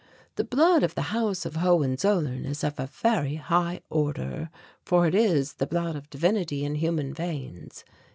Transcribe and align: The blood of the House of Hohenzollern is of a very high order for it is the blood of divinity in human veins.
The 0.35 0.43
blood 0.43 0.81
of 0.81 0.95
the 0.95 1.11
House 1.15 1.45
of 1.45 1.57
Hohenzollern 1.57 2.43
is 2.43 2.63
of 2.63 2.79
a 2.79 2.87
very 2.87 3.35
high 3.35 3.81
order 3.91 4.49
for 4.83 5.05
it 5.05 5.13
is 5.13 5.53
the 5.53 5.67
blood 5.67 5.95
of 5.95 6.09
divinity 6.09 6.65
in 6.65 6.73
human 6.73 7.13
veins. 7.13 7.83